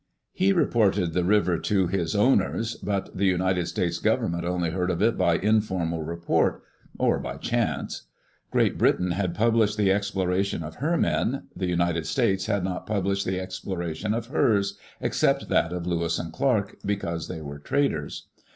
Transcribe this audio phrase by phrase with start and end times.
[0.33, 4.99] He reported the river to his owners, but the United States Government only heard of
[4.99, 6.63] it by informal report,
[6.97, 8.07] or by chance.
[8.49, 12.87] Great Brit ain had published the exploration of her men; the United States had not
[12.87, 18.25] published the exploration of hers, except that of Lewis and Clark, because they were traders.